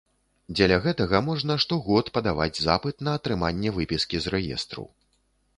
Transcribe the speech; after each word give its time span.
Дзеля 0.59 0.77
гэтага 0.85 1.19
можна 1.27 1.57
штогод 1.65 2.09
падаваць 2.17 2.61
запыт 2.65 3.05
на 3.09 3.13
атрыманне 3.21 3.77
выпіскі 3.79 4.15
з 4.25 4.37
рэестру. 4.39 4.83